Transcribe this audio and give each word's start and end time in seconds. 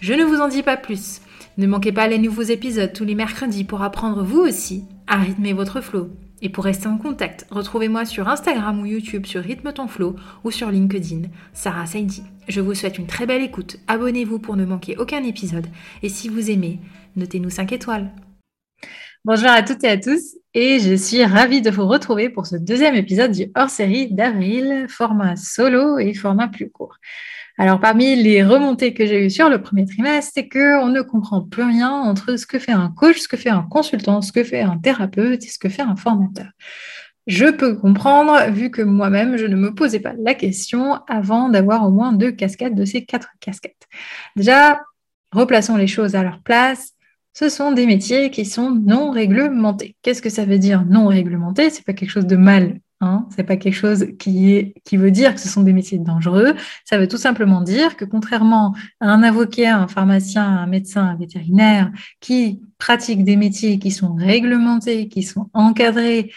Je 0.00 0.14
ne 0.14 0.24
vous 0.24 0.40
en 0.40 0.46
dis 0.46 0.62
pas 0.62 0.76
plus. 0.76 1.20
Ne 1.56 1.66
manquez 1.66 1.90
pas 1.90 2.06
les 2.06 2.18
nouveaux 2.18 2.42
épisodes 2.42 2.92
tous 2.92 3.04
les 3.04 3.16
mercredis 3.16 3.64
pour 3.64 3.82
apprendre 3.82 4.22
vous 4.22 4.38
aussi 4.38 4.84
à 5.08 5.16
rythmer 5.16 5.52
votre 5.52 5.80
flow. 5.80 6.10
Et 6.40 6.50
pour 6.50 6.62
rester 6.62 6.86
en 6.86 6.98
contact, 6.98 7.46
retrouvez-moi 7.50 8.04
sur 8.04 8.28
Instagram 8.28 8.80
ou 8.80 8.86
YouTube 8.86 9.26
sur 9.26 9.42
Rythme 9.42 9.72
ton 9.72 9.88
flow 9.88 10.14
ou 10.44 10.52
sur 10.52 10.70
LinkedIn, 10.70 11.22
Sarah 11.52 11.86
Saidi. 11.86 12.22
Je 12.46 12.60
vous 12.60 12.74
souhaite 12.74 12.98
une 12.98 13.08
très 13.08 13.26
belle 13.26 13.42
écoute. 13.42 13.78
Abonnez-vous 13.88 14.38
pour 14.38 14.54
ne 14.54 14.64
manquer 14.64 14.96
aucun 14.98 15.24
épisode. 15.24 15.66
Et 16.04 16.08
si 16.08 16.28
vous 16.28 16.48
aimez, 16.48 16.78
notez-nous 17.16 17.50
5 17.50 17.72
étoiles. 17.72 18.12
Bonjour 19.24 19.48
à 19.48 19.64
toutes 19.64 19.82
et 19.82 19.88
à 19.88 19.98
tous 19.98 20.36
et 20.54 20.78
je 20.78 20.94
suis 20.94 21.24
ravie 21.24 21.60
de 21.60 21.70
vous 21.70 21.88
retrouver 21.88 22.28
pour 22.28 22.46
ce 22.46 22.54
deuxième 22.54 22.94
épisode 22.94 23.32
du 23.32 23.50
hors-série 23.56 24.12
d'avril, 24.12 24.86
format 24.88 25.34
solo 25.34 25.98
et 25.98 26.14
format 26.14 26.46
plus 26.46 26.70
court. 26.70 26.98
Alors, 27.60 27.80
parmi 27.80 28.14
les 28.14 28.44
remontées 28.44 28.94
que 28.94 29.04
j'ai 29.04 29.26
eues 29.26 29.30
sur 29.30 29.48
le 29.48 29.60
premier 29.60 29.84
trimestre, 29.84 30.30
c'est 30.32 30.48
qu'on 30.48 30.86
ne 30.86 31.02
comprend 31.02 31.42
plus 31.42 31.64
rien 31.64 31.90
entre 31.90 32.36
ce 32.36 32.46
que 32.46 32.60
fait 32.60 32.70
un 32.72 32.88
coach, 32.96 33.18
ce 33.18 33.26
que 33.26 33.36
fait 33.36 33.50
un 33.50 33.66
consultant, 33.68 34.22
ce 34.22 34.30
que 34.30 34.44
fait 34.44 34.60
un 34.60 34.78
thérapeute 34.78 35.44
et 35.44 35.48
ce 35.48 35.58
que 35.58 35.68
fait 35.68 35.82
un 35.82 35.96
formateur. 35.96 36.46
Je 37.26 37.46
peux 37.46 37.74
comprendre, 37.74 38.48
vu 38.52 38.70
que 38.70 38.80
moi-même, 38.80 39.36
je 39.36 39.44
ne 39.44 39.56
me 39.56 39.74
posais 39.74 39.98
pas 39.98 40.14
la 40.24 40.34
question 40.34 41.00
avant 41.08 41.48
d'avoir 41.48 41.84
au 41.84 41.90
moins 41.90 42.12
deux 42.12 42.30
casquettes 42.30 42.76
de 42.76 42.84
ces 42.84 43.04
quatre 43.04 43.30
casquettes. 43.40 43.88
Déjà, 44.36 44.80
replaçons 45.32 45.76
les 45.76 45.88
choses 45.88 46.14
à 46.14 46.22
leur 46.22 46.40
place. 46.42 46.92
Ce 47.34 47.48
sont 47.48 47.72
des 47.72 47.86
métiers 47.86 48.30
qui 48.30 48.44
sont 48.44 48.70
non 48.70 49.10
réglementés. 49.10 49.96
Qu'est-ce 50.02 50.22
que 50.22 50.30
ça 50.30 50.44
veut 50.44 50.58
dire 50.58 50.84
non 50.86 51.08
réglementé? 51.08 51.70
C'est 51.70 51.84
pas 51.84 51.92
quelque 51.92 52.10
chose 52.10 52.26
de 52.26 52.36
mal 52.36 52.78
Hein, 53.00 53.28
c'est 53.30 53.44
pas 53.44 53.56
quelque 53.56 53.74
chose 53.74 54.06
qui, 54.18 54.74
veut 54.92 55.10
dire 55.12 55.32
que 55.32 55.40
ce 55.40 55.48
sont 55.48 55.62
des 55.62 55.72
métiers 55.72 55.98
dangereux. 55.98 56.54
Ça 56.84 56.98
veut 56.98 57.06
tout 57.06 57.16
simplement 57.16 57.60
dire 57.60 57.96
que 57.96 58.04
contrairement 58.04 58.74
à 58.98 59.08
un 59.12 59.22
avocat, 59.22 59.76
un 59.76 59.86
pharmacien, 59.86 60.44
un 60.44 60.66
médecin, 60.66 61.04
un 61.04 61.16
vétérinaire 61.16 61.92
qui 62.20 62.60
pratiquent 62.76 63.22
des 63.22 63.36
métiers 63.36 63.78
qui 63.78 63.92
sont 63.92 64.14
réglementés, 64.14 65.08
qui 65.08 65.22
sont 65.22 65.48
encadrés 65.52 66.32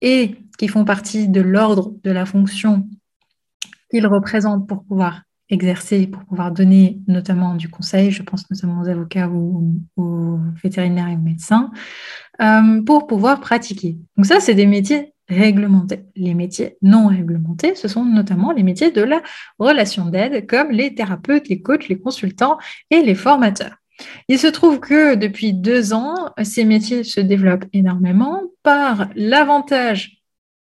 et 0.00 0.34
qui 0.58 0.66
font 0.66 0.84
partie 0.84 1.28
de 1.28 1.40
l'ordre 1.40 1.94
de 2.02 2.10
la 2.10 2.26
fonction 2.26 2.88
qu'ils 3.88 4.06
représentent 4.06 4.66
pour 4.66 4.82
pouvoir 4.82 5.22
exercer, 5.48 6.08
pour 6.08 6.24
pouvoir 6.24 6.50
donner 6.50 7.00
notamment 7.06 7.54
du 7.54 7.68
conseil, 7.68 8.10
je 8.10 8.22
pense 8.22 8.50
notamment 8.50 8.82
aux 8.82 8.88
avocats 8.88 9.28
ou 9.28 9.80
aux 9.96 10.38
vétérinaires 10.62 11.08
et 11.08 11.14
aux 11.14 11.18
médecins, 11.18 11.70
euh, 12.40 12.82
pour 12.82 13.06
pouvoir 13.06 13.40
pratiquer. 13.40 13.98
Donc 14.16 14.26
ça, 14.26 14.40
c'est 14.40 14.54
des 14.54 14.66
métiers 14.66 15.12
réglementés. 15.30 16.04
Les 16.16 16.34
métiers 16.34 16.76
non 16.82 17.06
réglementés, 17.06 17.74
ce 17.74 17.88
sont 17.88 18.04
notamment 18.04 18.52
les 18.52 18.62
métiers 18.62 18.90
de 18.90 19.02
la 19.02 19.22
relation 19.58 20.06
d'aide, 20.06 20.46
comme 20.46 20.70
les 20.70 20.94
thérapeutes, 20.94 21.48
les 21.48 21.62
coachs, 21.62 21.88
les 21.88 21.98
consultants 21.98 22.58
et 22.90 23.02
les 23.02 23.14
formateurs. 23.14 23.76
Il 24.28 24.38
se 24.38 24.46
trouve 24.46 24.80
que 24.80 25.14
depuis 25.14 25.52
deux 25.52 25.92
ans, 25.92 26.30
ces 26.42 26.64
métiers 26.64 27.04
se 27.04 27.20
développent 27.20 27.66
énormément 27.72 28.42
par 28.62 29.08
l'avantage 29.14 30.22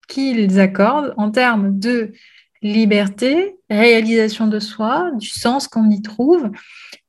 qu'ils 0.07 0.59
accordent 0.59 1.13
en 1.17 1.31
termes 1.31 1.77
de 1.77 2.13
liberté, 2.61 3.57
réalisation 3.69 4.47
de 4.47 4.59
soi, 4.59 5.11
du 5.19 5.27
sens 5.27 5.67
qu'on 5.67 5.89
y 5.89 6.01
trouve. 6.01 6.49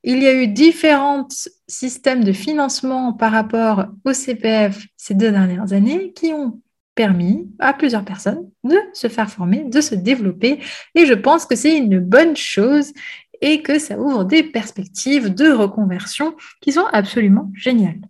Il 0.03 0.23
y 0.23 0.27
a 0.27 0.35
eu 0.35 0.49
différents 0.49 1.27
systèmes 1.67 2.25
de 2.25 2.33
financement 2.33 3.13
par 3.13 3.33
rapport 3.33 3.87
au 4.05 4.13
CPF 4.13 4.87
ces 4.97 5.15
deux 5.15 5.31
dernières 5.31 5.73
années 5.73 6.13
qui 6.13 6.33
ont 6.33 6.61
permis 6.97 7.49
à 7.61 7.73
plusieurs 7.73 8.05
personnes 8.05 8.51
de 8.65 8.77
se 8.93 9.07
faire 9.07 9.31
former, 9.31 9.65
de 9.65 9.81
se 9.81 9.95
développer. 9.95 10.59
Et 10.97 11.07
je 11.07 11.15
pense 11.15 11.47
que 11.47 11.55
c'est 11.55 11.77
une 11.77 12.01
bonne 12.01 12.37
chose 12.37 12.93
et 13.41 13.63
que 13.63 13.79
ça 13.79 13.99
ouvre 13.99 14.25
des 14.25 14.43
perspectives 14.43 15.33
de 15.33 15.53
reconversion 15.53 16.35
qui 16.61 16.73
sont 16.73 16.87
absolument 16.93 17.53
géniales. 17.55 18.01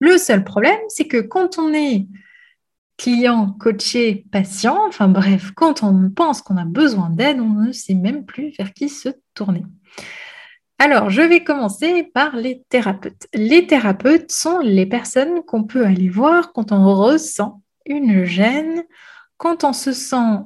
Le 0.00 0.18
seul 0.18 0.42
problème, 0.42 0.80
c'est 0.88 1.06
que 1.06 1.20
quand 1.20 1.58
on 1.58 1.72
est 1.72 2.06
client, 2.96 3.54
coaché, 3.60 4.26
patient, 4.32 4.86
enfin 4.88 5.08
bref, 5.08 5.52
quand 5.54 5.82
on 5.82 6.10
pense 6.10 6.40
qu'on 6.40 6.56
a 6.56 6.64
besoin 6.64 7.10
d'aide, 7.10 7.40
on 7.40 7.66
ne 7.66 7.72
sait 7.72 7.94
même 7.94 8.24
plus 8.24 8.54
vers 8.58 8.72
qui 8.72 8.88
se 8.88 9.10
tourner. 9.34 9.64
Alors, 10.78 11.10
je 11.10 11.22
vais 11.22 11.44
commencer 11.44 12.04
par 12.04 12.36
les 12.36 12.62
thérapeutes. 12.68 13.26
Les 13.34 13.66
thérapeutes 13.66 14.32
sont 14.32 14.60
les 14.60 14.86
personnes 14.86 15.42
qu'on 15.42 15.64
peut 15.64 15.84
aller 15.84 16.08
voir 16.08 16.52
quand 16.52 16.72
on 16.72 16.94
ressent 16.94 17.62
une 17.86 18.24
gêne 18.24 18.84
quand 19.36 19.64
on 19.64 19.72
se 19.72 19.92
sent 19.92 20.38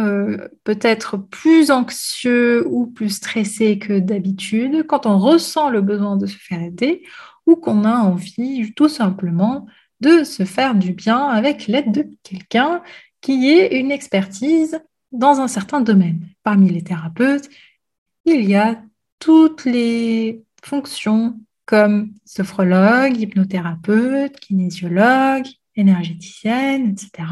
euh, 0.00 0.48
peut-être 0.64 1.16
plus 1.18 1.70
anxieux 1.70 2.66
ou 2.66 2.86
plus 2.86 3.10
stressé 3.10 3.78
que 3.78 3.98
d'habitude, 3.98 4.86
quand 4.86 5.04
on 5.04 5.18
ressent 5.18 5.68
le 5.68 5.82
besoin 5.82 6.16
de 6.16 6.26
se 6.26 6.36
faire 6.36 6.62
aider 6.62 7.02
ou 7.46 7.56
qu'on 7.56 7.84
a 7.84 7.96
envie 7.96 8.72
tout 8.74 8.88
simplement 8.88 9.66
de 10.00 10.24
se 10.24 10.44
faire 10.44 10.74
du 10.74 10.92
bien 10.92 11.26
avec 11.26 11.66
l'aide 11.66 11.92
de 11.92 12.08
quelqu'un 12.22 12.82
qui 13.20 13.50
ait 13.50 13.78
une 13.78 13.90
expertise 13.90 14.80
dans 15.12 15.40
un 15.40 15.48
certain 15.48 15.80
domaine. 15.80 16.26
Parmi 16.42 16.70
les 16.70 16.82
thérapeutes, 16.82 17.48
il 18.24 18.48
y 18.48 18.56
a 18.56 18.82
toutes 19.18 19.64
les 19.64 20.42
fonctions 20.64 21.38
comme 21.66 22.12
sophrologue, 22.24 23.16
hypnothérapeute, 23.18 24.40
kinésiologue, 24.40 25.46
énergéticienne, 25.76 26.90
etc. 26.90 27.28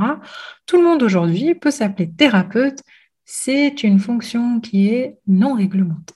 Tout 0.66 0.76
le 0.76 0.84
monde 0.84 1.02
aujourd'hui 1.02 1.54
peut 1.54 1.70
s'appeler 1.70 2.10
thérapeute. 2.10 2.80
C'est 3.24 3.82
une 3.82 3.98
fonction 3.98 4.60
qui 4.60 4.88
est 4.88 5.18
non 5.26 5.54
réglementée. 5.54 6.14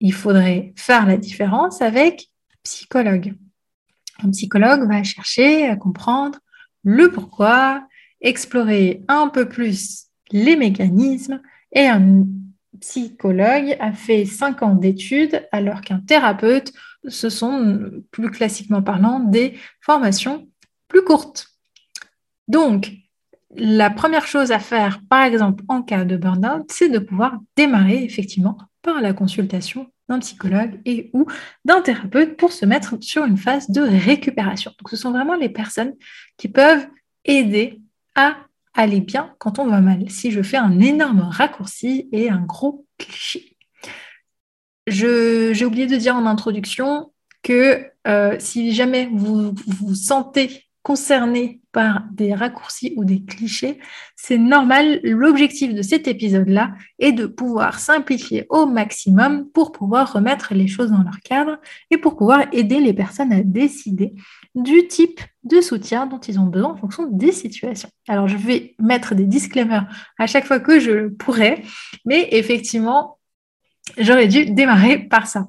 Il 0.00 0.12
faudrait 0.12 0.72
faire 0.76 1.06
la 1.06 1.16
différence 1.16 1.82
avec 1.82 2.30
psychologue. 2.62 3.34
Un 4.22 4.30
psychologue 4.30 4.88
va 4.88 5.02
chercher 5.02 5.66
à 5.66 5.76
comprendre 5.76 6.38
le 6.84 7.10
pourquoi, 7.10 7.86
explorer 8.20 9.04
un 9.08 9.28
peu 9.28 9.48
plus 9.48 10.06
les 10.32 10.56
mécanismes 10.56 11.40
et 11.72 11.86
un 11.86 12.24
psychologue 12.80 13.76
a 13.80 13.92
fait 13.92 14.24
cinq 14.24 14.62
ans 14.62 14.74
d'études 14.74 15.46
alors 15.52 15.80
qu'un 15.80 16.00
thérapeute, 16.00 16.72
ce 17.06 17.28
sont 17.28 17.90
plus 18.10 18.30
classiquement 18.30 18.82
parlant 18.82 19.20
des 19.20 19.56
formations 19.80 20.48
plus 20.88 21.04
courte. 21.04 21.48
Donc, 22.48 22.92
la 23.54 23.90
première 23.90 24.26
chose 24.26 24.52
à 24.52 24.58
faire, 24.58 25.00
par 25.08 25.24
exemple, 25.24 25.64
en 25.68 25.82
cas 25.82 26.04
de 26.04 26.16
burn-out, 26.16 26.66
c'est 26.70 26.88
de 26.88 26.98
pouvoir 26.98 27.38
démarrer 27.56 28.02
effectivement 28.02 28.58
par 28.82 29.00
la 29.00 29.12
consultation 29.12 29.90
d'un 30.08 30.18
psychologue 30.20 30.80
et 30.84 31.10
ou 31.12 31.26
d'un 31.64 31.82
thérapeute 31.82 32.36
pour 32.36 32.52
se 32.52 32.64
mettre 32.64 32.96
sur 33.00 33.24
une 33.24 33.36
phase 33.36 33.70
de 33.70 33.82
récupération. 33.82 34.72
Donc, 34.78 34.88
ce 34.90 34.96
sont 34.96 35.10
vraiment 35.10 35.34
les 35.34 35.48
personnes 35.48 35.94
qui 36.36 36.48
peuvent 36.48 36.86
aider 37.24 37.80
à 38.14 38.36
aller 38.74 39.00
bien 39.00 39.34
quand 39.38 39.58
on 39.58 39.66
va 39.66 39.80
mal. 39.80 40.08
Si 40.10 40.30
je 40.30 40.42
fais 40.42 40.56
un 40.56 40.80
énorme 40.80 41.20
raccourci 41.20 42.08
et 42.12 42.30
un 42.30 42.40
gros 42.40 42.86
cliché. 42.96 43.56
J'ai 44.86 45.64
oublié 45.64 45.86
de 45.86 45.96
dire 45.96 46.16
en 46.16 46.24
introduction 46.24 47.12
que 47.42 47.86
euh, 48.06 48.36
si 48.38 48.72
jamais 48.72 49.10
vous 49.12 49.54
vous 49.66 49.94
sentez 49.94 50.67
concernés 50.88 51.60
par 51.70 52.04
des 52.12 52.32
raccourcis 52.32 52.94
ou 52.96 53.04
des 53.04 53.22
clichés, 53.22 53.78
c'est 54.16 54.38
normal. 54.38 55.00
L'objectif 55.02 55.74
de 55.74 55.82
cet 55.82 56.08
épisode-là 56.08 56.72
est 56.98 57.12
de 57.12 57.26
pouvoir 57.26 57.78
simplifier 57.78 58.46
au 58.48 58.64
maximum 58.64 59.50
pour 59.50 59.70
pouvoir 59.70 60.10
remettre 60.10 60.54
les 60.54 60.66
choses 60.66 60.90
dans 60.90 61.02
leur 61.02 61.20
cadre 61.20 61.58
et 61.90 61.98
pour 61.98 62.16
pouvoir 62.16 62.46
aider 62.52 62.80
les 62.80 62.94
personnes 62.94 63.34
à 63.34 63.42
décider 63.42 64.14
du 64.54 64.88
type 64.88 65.20
de 65.44 65.60
soutien 65.60 66.06
dont 66.06 66.20
ils 66.20 66.40
ont 66.40 66.46
besoin 66.46 66.70
en 66.70 66.76
fonction 66.76 67.06
des 67.06 67.32
situations. 67.32 67.90
Alors, 68.08 68.26
je 68.26 68.38
vais 68.38 68.74
mettre 68.78 69.14
des 69.14 69.26
disclaimers 69.26 69.86
à 70.18 70.26
chaque 70.26 70.46
fois 70.46 70.58
que 70.58 70.80
je 70.80 70.90
le 70.90 71.12
pourrai, 71.12 71.64
mais 72.06 72.28
effectivement, 72.32 73.18
j'aurais 73.98 74.26
dû 74.26 74.46
démarrer 74.46 75.00
par 75.00 75.26
ça. 75.26 75.48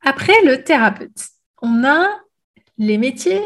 Après 0.00 0.42
le 0.46 0.64
thérapeute, 0.64 1.28
on 1.60 1.84
a 1.84 2.08
les 2.78 2.96
métiers 2.96 3.42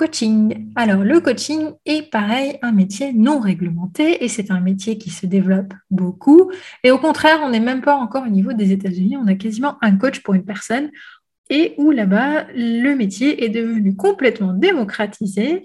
coaching. 0.00 0.72
Alors, 0.76 1.04
le 1.04 1.20
coaching 1.20 1.72
est 1.84 2.10
pareil, 2.10 2.56
un 2.62 2.72
métier 2.72 3.12
non 3.12 3.38
réglementé 3.38 4.24
et 4.24 4.28
c'est 4.28 4.50
un 4.50 4.60
métier 4.60 4.96
qui 4.96 5.10
se 5.10 5.26
développe 5.26 5.74
beaucoup. 5.90 6.50
Et 6.82 6.90
au 6.90 6.96
contraire, 6.96 7.40
on 7.42 7.50
n'est 7.50 7.60
même 7.60 7.82
pas 7.82 7.96
encore 7.96 8.24
au 8.24 8.30
niveau 8.30 8.54
des 8.54 8.72
États-Unis. 8.72 9.18
On 9.18 9.26
a 9.26 9.34
quasiment 9.34 9.76
un 9.82 9.98
coach 9.98 10.22
pour 10.22 10.32
une 10.32 10.46
personne 10.46 10.90
et 11.50 11.74
où 11.76 11.90
là-bas, 11.90 12.46
le 12.54 12.94
métier 12.94 13.44
est 13.44 13.50
devenu 13.50 13.94
complètement 13.94 14.54
démocratisé. 14.54 15.64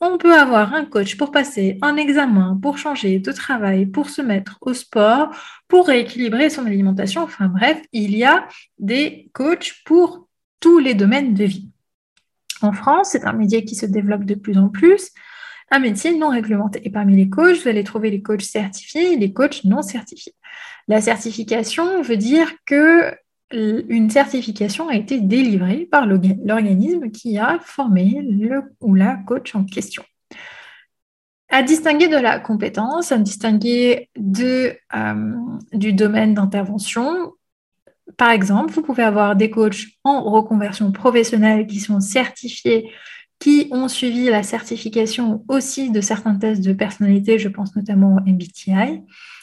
On 0.00 0.16
peut 0.16 0.34
avoir 0.34 0.72
un 0.72 0.86
coach 0.86 1.18
pour 1.18 1.30
passer 1.30 1.78
un 1.82 1.96
examen, 1.96 2.58
pour 2.62 2.78
changer 2.78 3.18
de 3.18 3.32
travail, 3.32 3.84
pour 3.84 4.08
se 4.08 4.22
mettre 4.22 4.56
au 4.62 4.72
sport, 4.72 5.28
pour 5.68 5.88
rééquilibrer 5.88 6.48
son 6.48 6.64
alimentation. 6.64 7.20
Enfin 7.22 7.48
bref, 7.48 7.82
il 7.92 8.16
y 8.16 8.24
a 8.24 8.48
des 8.78 9.28
coachs 9.34 9.82
pour 9.84 10.26
tous 10.58 10.78
les 10.78 10.94
domaines 10.94 11.34
de 11.34 11.44
vie. 11.44 11.73
En 12.62 12.72
France, 12.72 13.10
c'est 13.12 13.24
un 13.24 13.32
métier 13.32 13.64
qui 13.64 13.74
se 13.74 13.86
développe 13.86 14.24
de 14.24 14.34
plus 14.34 14.58
en 14.58 14.68
plus, 14.68 15.10
un 15.70 15.78
métier 15.78 16.16
non 16.16 16.28
réglementé. 16.28 16.80
Et 16.84 16.90
parmi 16.90 17.16
les 17.16 17.28
coachs, 17.28 17.62
vous 17.62 17.68
allez 17.68 17.84
trouver 17.84 18.10
les 18.10 18.22
coachs 18.22 18.42
certifiés 18.42 19.12
et 19.12 19.16
les 19.16 19.32
coachs 19.32 19.64
non 19.64 19.82
certifiés. 19.82 20.34
La 20.88 21.00
certification 21.00 22.02
veut 22.02 22.16
dire 22.16 22.52
que 22.66 23.14
une 23.50 24.10
certification 24.10 24.88
a 24.88 24.96
été 24.96 25.20
délivrée 25.20 25.86
par 25.90 26.06
l'organisme 26.06 27.10
qui 27.10 27.38
a 27.38 27.58
formé 27.62 28.20
le 28.22 28.62
ou 28.80 28.94
la 28.94 29.16
coach 29.26 29.54
en 29.54 29.64
question. 29.64 30.02
À 31.50 31.62
distinguer 31.62 32.08
de 32.08 32.16
la 32.16 32.40
compétence, 32.40 33.12
à 33.12 33.18
distinguer 33.18 34.10
de, 34.16 34.76
euh, 34.96 35.34
du 35.72 35.92
domaine 35.92 36.34
d'intervention, 36.34 37.33
par 38.16 38.30
exemple, 38.30 38.72
vous 38.72 38.82
pouvez 38.82 39.02
avoir 39.02 39.36
des 39.36 39.50
coachs 39.50 39.86
en 40.04 40.22
reconversion 40.22 40.92
professionnelle 40.92 41.66
qui 41.66 41.80
sont 41.80 42.00
certifiés, 42.00 42.90
qui 43.38 43.68
ont 43.72 43.88
suivi 43.88 44.26
la 44.26 44.42
certification 44.42 45.44
aussi 45.48 45.90
de 45.90 46.00
certains 46.00 46.36
tests 46.36 46.62
de 46.62 46.72
personnalité, 46.72 47.38
je 47.38 47.48
pense 47.48 47.74
notamment 47.76 48.16
au 48.16 48.20
MBTI, 48.20 49.02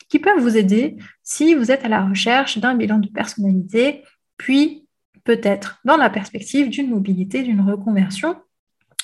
qui 0.10 0.19
peuvent 0.19 0.40
vous 0.40 0.58
aider 0.58 0.98
si 1.24 1.56
vous 1.56 1.72
êtes 1.72 1.86
à 1.86 1.90
la 1.90 2.06
recherche 2.06 2.58
d'un 2.58 2.75
bilan 2.75 3.00
de 3.00 3.08
personnalité, 3.08 4.04
puis 4.38 4.86
peut-être 5.24 5.80
dans 5.86 5.98
la 5.98 6.10
perspective 6.10 6.69
d'une 6.69 6.90
mobilité, 6.90 7.44
d'une 7.44 7.62
reconversion, 7.62 8.36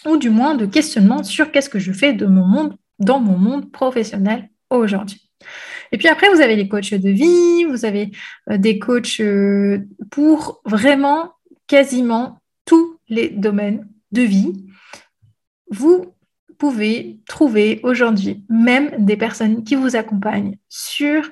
ou 0.06 0.18
du 0.18 0.30
moins 0.30 0.56
de 0.56 0.66
questionnement 0.66 1.24
sur 1.24 1.52
qu'est-ce 1.52 1.70
que 1.70 1.80
je 1.80 1.92
fais 1.92 2.14
de 2.14 2.26
mon 2.26 2.46
monde, 2.46 2.76
dans 3.00 3.20
mon 3.20 3.38
monde 3.38 3.72
professionnel 3.72 4.50
aujourd'hui. 4.70 5.30
Et 5.92 5.98
puis 5.98 6.08
après, 6.08 6.30
vous 6.30 6.42
avez 6.42 6.56
les 6.56 6.68
coachs 6.68 6.94
de 6.94 7.10
vie, 7.10 7.66
vous 7.66 7.86
avez 7.86 8.12
euh, 8.50 8.58
des 8.58 8.80
coachs 8.80 9.20
euh, 9.20 9.80
pour 10.12 10.62
vraiment 10.66 11.34
quasiment 11.68 12.40
tous 12.66 12.98
les 13.10 13.30
domaines 13.30 13.88
de 14.12 14.22
vie. 14.22 14.66
Vous 15.70 16.14
pouvez 16.58 17.20
trouver 17.28 17.80
aujourd'hui 17.84 18.44
même 18.50 18.92
des 19.06 19.18
personnes 19.18 19.64
qui 19.64 19.76
vous 19.76 19.96
accompagnent 19.96 20.58
sur 20.70 21.30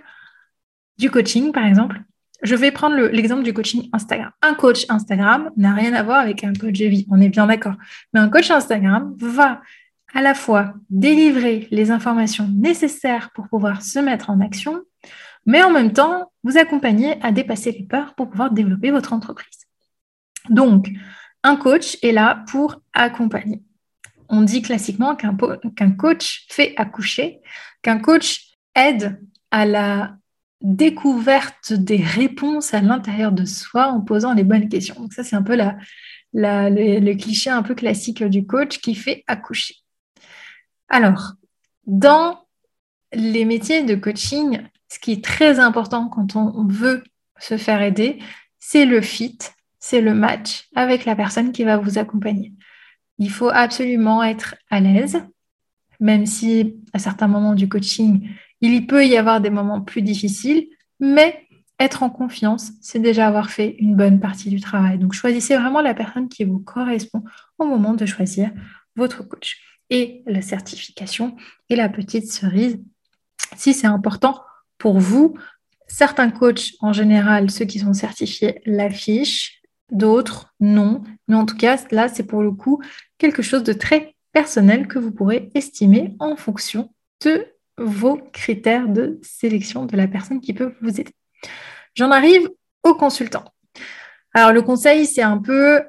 du 0.98 1.10
coaching, 1.10 1.52
par 1.52 1.66
exemple. 1.66 2.02
Je 2.44 2.56
vais 2.56 2.72
prendre 2.72 2.96
l'exemple 2.96 3.44
du 3.44 3.54
coaching 3.54 3.90
Instagram. 3.92 4.32
Un 4.42 4.54
coach 4.54 4.86
Instagram 4.90 5.52
n'a 5.58 5.74
rien 5.74 5.94
à 5.94 6.04
voir 6.04 6.20
avec 6.20 6.44
un 6.44 6.54
coach 6.54 6.78
de 6.78 6.86
vie, 6.86 7.08
on 7.10 7.20
est 7.22 7.30
bien 7.30 7.48
d'accord. 7.48 7.76
Mais 8.14 8.20
un 8.20 8.30
coach 8.30 8.52
Instagram 8.52 9.16
va 9.18 9.62
à 10.16 10.22
la 10.22 10.34
fois 10.34 10.74
délivrer 10.90 11.68
les 11.72 11.92
informations 11.92 12.48
nécessaires 12.48 13.32
pour 13.36 13.50
pouvoir 13.50 13.82
se 13.82 14.00
mettre 14.00 14.30
en 14.30 14.40
action, 14.40 14.82
mais 15.46 15.62
en 15.62 15.70
même 15.70 15.92
temps 15.92 16.32
vous 16.44 16.58
accompagner 16.58 17.22
à 17.22 17.34
dépasser 17.34 17.74
les 17.74 17.84
peurs 17.84 18.16
pour 18.16 18.30
pouvoir 18.30 18.52
développer 18.52 18.92
votre 18.92 19.12
entreprise. 19.12 19.68
Donc, 20.50 20.90
un 21.44 21.58
coach 21.58 21.98
est 22.02 22.14
là 22.14 22.46
pour 22.48 22.82
accompagner. 22.94 23.62
On 24.30 24.42
dit 24.42 24.62
classiquement 24.62 25.16
qu'un 25.16 25.92
coach 25.92 26.48
fait 26.50 26.74
accoucher, 26.78 27.42
qu'un 27.82 28.00
coach 28.00 28.54
aide 28.74 29.22
à 29.52 29.66
la 29.66 30.16
découverte 30.62 31.74
des 31.74 31.98
réponses 31.98 32.74
à 32.74 32.80
l'intérieur 32.82 33.34
de 33.34 33.44
soi 33.44 33.88
en 33.88 34.00
posant 34.00 34.34
les 34.34 34.46
bonnes 34.46 34.70
questions. 34.70 34.96
Donc 34.96 35.14
ça, 35.14 35.26
c'est 35.26 35.36
un 35.36 35.44
peu 35.44 35.58
le, 36.34 37.14
cliché 37.16 37.50
un 37.50 37.64
peu 37.64 37.76
classique 37.76 38.24
du 38.24 38.46
coach 38.48 38.80
qui 38.80 38.96
fait 38.96 39.24
accoucher. 39.28 39.76
Alors, 40.90 41.34
dans 41.86 42.40
les 43.14 43.46
métiers 43.46 43.84
de 43.84 43.96
coaching, 43.96 44.62
ce 44.90 45.00
qui 45.00 45.14
est 45.14 45.24
très 45.24 45.60
important 45.60 46.10
quand 46.10 46.36
on 46.36 46.68
veut 46.68 47.04
se 47.40 47.58
faire 47.58 47.82
aider, 47.82 48.20
c'est 48.60 48.86
le 48.86 49.02
fit, 49.02 49.38
c'est 49.80 50.02
le 50.02 50.14
match 50.14 50.68
avec 50.76 51.06
la 51.06 51.16
personne 51.16 51.52
qui 51.52 51.64
va 51.64 51.78
vous 51.78 51.98
accompagner. 51.98 52.54
Il 53.20 53.30
faut 53.30 53.50
absolument 53.50 54.24
être 54.24 54.56
à 54.70 54.80
l'aise, 54.80 55.22
même 56.00 56.26
si 56.26 56.76
à 56.94 57.00
certains 57.00 57.28
moments 57.28 57.54
du 57.54 57.70
coaching, 57.70 58.30
il 58.62 58.88
peut 58.88 59.06
y 59.06 59.18
avoir 59.18 59.42
des 59.42 59.50
moments 59.50 59.82
plus 59.82 60.02
difficiles, 60.02 60.68
mais 61.00 61.48
être 61.80 62.04
en 62.04 62.10
confiance, 62.10 62.72
c'est 62.82 63.00
déjà 63.00 63.28
avoir 63.28 63.50
fait 63.50 63.76
une 63.80 63.96
bonne 63.96 64.20
partie 64.20 64.50
du 64.50 64.60
travail. 64.62 64.98
Donc 64.98 65.14
choisissez 65.14 65.58
vraiment 65.58 65.82
la 65.82 65.94
personne 65.94 66.30
qui 66.30 66.46
vous 66.46 66.60
correspond 66.60 67.24
au 67.60 67.66
moment 67.66 67.94
de 67.94 68.06
choisir 68.06 68.52
votre 68.96 69.24
coach 69.24 69.58
et 69.90 70.24
la 70.26 70.42
certification 70.42 71.36
et 71.70 71.76
la 71.76 71.90
petite 71.90 72.32
cerise. 72.32 72.80
Si 73.56 73.74
c'est 73.74 73.88
important 73.88 74.42
pour 74.78 75.00
vous, 75.00 75.36
certains 75.88 76.32
coachs, 76.32 76.72
en 76.80 76.94
général, 76.94 77.52
ceux 77.52 77.66
qui 77.66 77.80
sont 77.80 77.94
certifiés, 77.94 78.62
l'affichent, 78.66 79.62
d'autres 79.92 80.54
non. 80.60 81.04
Mais 81.28 81.36
en 81.36 81.46
tout 81.46 81.58
cas, 81.58 81.78
là, 81.92 82.08
c'est 82.08 82.24
pour 82.24 82.42
le 82.42 82.52
coup 82.52 82.82
quelque 83.18 83.42
chose 83.42 83.64
de 83.64 83.74
très 83.74 84.16
personnel 84.32 84.88
que 84.88 85.00
vous 85.00 85.12
pourrez 85.12 85.50
estimer 85.54 86.16
en 86.20 86.36
fonction 86.36 86.94
de 87.24 87.46
vos 87.78 88.18
critères 88.34 88.88
de 88.88 89.20
sélection 89.22 89.86
de 89.86 89.98
la 89.98 90.08
personne 90.08 90.42
qui 90.42 90.54
peut 90.54 90.74
vous 90.82 91.00
aider. 91.00 91.14
J'en 91.94 92.12
arrive 92.12 92.50
au 92.84 92.96
consultant. 92.96 93.46
Alors, 94.34 94.52
le 94.52 94.62
conseil, 94.62 95.06
c'est 95.06 95.22
un 95.22 95.38
peu 95.38 95.82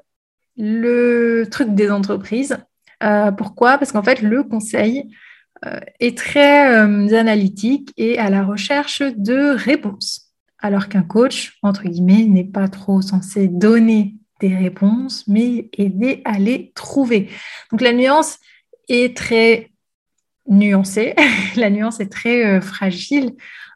le 0.56 1.44
truc 1.50 1.74
des 1.74 1.90
entreprises. 1.90 2.56
Euh, 3.02 3.30
pourquoi? 3.32 3.78
Parce 3.78 3.92
qu'en 3.92 4.02
fait, 4.02 4.22
le 4.22 4.42
conseil 4.42 5.10
euh, 5.64 5.80
est 6.00 6.16
très 6.16 6.74
euh, 6.74 7.18
analytique 7.18 7.92
et 7.96 8.18
à 8.18 8.30
la 8.30 8.44
recherche 8.44 9.02
de 9.02 9.54
réponses. 9.56 10.32
Alors 10.58 10.88
qu'un 10.88 11.02
coach, 11.02 11.58
entre 11.62 11.84
guillemets, 11.84 12.24
n'est 12.24 12.44
pas 12.44 12.68
trop 12.68 13.02
censé 13.02 13.48
donner 13.48 14.14
des 14.40 14.54
réponses, 14.54 15.24
mais 15.28 15.70
aider 15.72 16.22
à 16.24 16.38
les 16.38 16.72
trouver. 16.74 17.30
Donc 17.70 17.80
la 17.80 17.92
nuance 17.92 18.38
est 18.88 19.16
très 19.16 19.70
nuancée, 20.48 21.14
la 21.56 21.70
nuance 21.70 22.00
est 22.00 22.12
très 22.12 22.60
fragile 22.60 23.32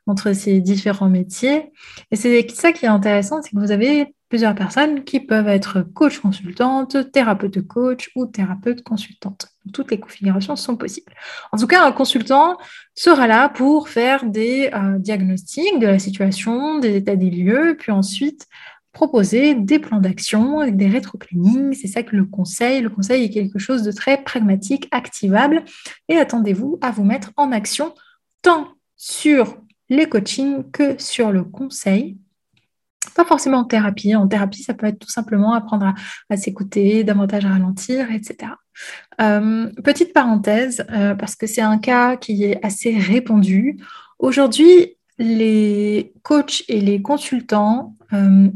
entre 0.07 0.33
ces 0.33 0.61
différents 0.61 1.09
métiers. 1.09 1.73
Et 2.11 2.17
c'est 2.17 2.47
ça 2.51 2.73
qui 2.73 2.85
est 2.85 2.89
intéressant, 2.89 3.41
c'est 3.43 3.51
que 3.51 3.59
vous 3.59 3.71
avez 3.71 4.15
plusieurs 4.31 4.55
personnes 4.55 5.03
qui 5.03 5.19
peuvent 5.19 5.49
être 5.49 5.83
coach 5.83 6.21
consultante, 6.21 7.11
thérapeute 7.11 7.67
coach 7.67 8.11
ou 8.15 8.27
thérapeute 8.27 8.83
consultante. 8.83 9.49
Toutes 9.73 9.91
les 9.91 9.99
configurations 9.99 10.55
sont 10.55 10.77
possibles. 10.77 11.13
En 11.53 11.59
tout 11.59 11.67
cas, 11.67 11.85
un 11.85 11.91
consultant 11.91 12.57
sera 12.95 13.27
là 13.27 13.49
pour 13.49 13.89
faire 13.89 14.25
des 14.25 14.71
euh, 14.73 14.99
diagnostics 14.99 15.81
de 15.81 15.87
la 15.89 15.99
situation, 15.99 16.79
des 16.79 16.97
états 16.97 17.17
des 17.17 17.29
lieux, 17.29 17.77
puis 17.79 17.91
ensuite 17.91 18.47
proposer 18.93 19.55
des 19.55 19.81
plans 19.81 20.01
d'action 20.01 20.65
des 20.71 20.87
rétroclinnings. 20.87 21.75
C'est 21.75 21.89
ça 21.89 22.05
que 22.05 22.15
le 22.15 22.25
conseil. 22.25 22.83
Le 22.83 22.91
conseil 22.91 23.25
est 23.25 23.31
quelque 23.31 23.59
chose 23.59 23.83
de 23.83 23.91
très 23.91 24.23
pragmatique, 24.23 24.87
activable, 24.93 25.65
et 26.09 26.17
attendez-vous 26.17 26.79
à 26.83 26.93
vous 26.93 27.05
mettre 27.05 27.33
en 27.37 27.51
action 27.51 27.95
tant 28.43 28.69
sur 28.97 29.57
les 29.89 30.09
coachings 30.09 30.71
que 30.71 31.03
sur 31.03 31.33
le 31.33 31.43
conseil 31.43 32.17
pas 33.15 33.25
forcément 33.25 33.59
en 33.59 33.65
thérapie. 33.65 34.15
En 34.15 34.29
thérapie, 34.29 34.63
ça 34.63 34.75
peut 34.75 34.87
être 34.87 34.99
tout 34.99 35.11
simplement 35.11 35.55
apprendre 35.55 35.95
à, 36.29 36.37
s'écouter, 36.37 37.05
davantage 37.05 37.47
ralentir, 37.47 38.11
etc. 38.13 38.53
Euh, 39.21 39.71
petite 39.83 40.13
parenthèse, 40.13 40.85
euh, 40.91 41.15
parce 41.15 41.35
que 41.37 41.47
c'est 41.47 41.63
un 41.63 41.79
cas 41.79 42.17
qui 42.17 42.45
est 42.45 42.65
assez 42.65 42.97
répandu. 42.97 43.79
Aujourd'hui, 44.19 44.97
les 45.19 46.13
coachs 46.23 46.63
et 46.69 46.81
les 46.81 47.03
consultants 47.03 47.97
euh, 48.13 48.49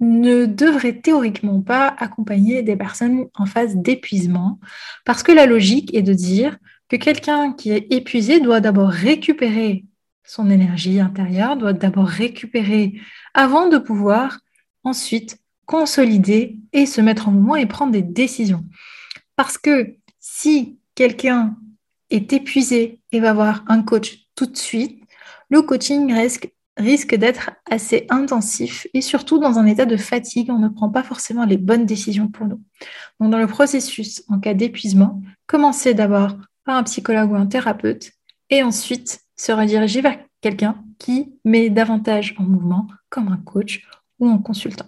ne 0.00 0.46
devrait 0.46 1.00
théoriquement 1.00 1.60
pas 1.60 1.94
accompagner 1.98 2.62
des 2.62 2.76
personnes 2.76 3.26
en 3.36 3.46
phase 3.46 3.76
d'épuisement, 3.76 4.58
parce 5.04 5.22
que 5.22 5.32
la 5.32 5.46
logique 5.46 5.94
est 5.94 6.02
de 6.02 6.12
dire 6.12 6.58
que 6.88 6.96
quelqu'un 6.96 7.52
qui 7.52 7.70
est 7.70 7.86
épuisé 7.92 8.40
doit 8.40 8.60
d'abord 8.60 8.88
récupérer 8.88 9.84
son 10.24 10.50
énergie 10.50 11.00
intérieure, 11.00 11.56
doit 11.56 11.72
d'abord 11.72 12.06
récupérer 12.06 13.00
avant 13.34 13.68
de 13.68 13.78
pouvoir 13.78 14.40
ensuite 14.84 15.38
consolider 15.66 16.58
et 16.72 16.86
se 16.86 17.00
mettre 17.00 17.28
en 17.28 17.32
mouvement 17.32 17.56
et 17.56 17.66
prendre 17.66 17.92
des 17.92 18.02
décisions. 18.02 18.64
Parce 19.36 19.58
que 19.58 19.96
si 20.20 20.78
quelqu'un 20.94 21.56
est 22.10 22.32
épuisé 22.32 23.00
et 23.10 23.20
va 23.20 23.32
voir 23.32 23.64
un 23.68 23.82
coach 23.82 24.26
tout 24.34 24.46
de 24.46 24.56
suite, 24.56 25.02
le 25.48 25.62
coaching 25.62 26.12
risque, 26.12 26.50
risque 26.76 27.14
d'être 27.14 27.50
assez 27.70 28.06
intensif 28.08 28.86
et 28.94 29.00
surtout 29.00 29.38
dans 29.38 29.58
un 29.58 29.66
état 29.66 29.84
de 29.84 29.96
fatigue, 29.96 30.50
on 30.50 30.58
ne 30.58 30.68
prend 30.68 30.88
pas 30.88 31.02
forcément 31.02 31.44
les 31.44 31.56
bonnes 31.56 31.86
décisions 31.86 32.28
pour 32.28 32.46
nous. 32.46 32.60
Donc 33.20 33.30
dans 33.30 33.38
le 33.38 33.46
processus, 33.46 34.22
en 34.28 34.40
cas 34.40 34.54
d'épuisement, 34.54 35.22
commencez 35.46 35.94
d'abord 35.94 36.36
par 36.64 36.76
un 36.76 36.82
psychologue 36.84 37.32
ou 37.32 37.36
un 37.36 37.46
thérapeute 37.46 38.12
et 38.50 38.62
ensuite 38.62 39.20
se 39.42 39.50
rediriger 39.50 40.02
vers 40.02 40.18
quelqu'un 40.40 40.76
qui 41.00 41.34
met 41.44 41.68
davantage 41.68 42.36
en 42.38 42.44
mouvement, 42.44 42.86
comme 43.10 43.26
un 43.26 43.38
coach 43.38 43.84
ou 44.20 44.28
un 44.28 44.38
consultant. 44.38 44.86